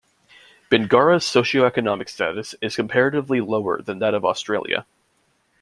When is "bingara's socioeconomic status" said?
0.71-2.55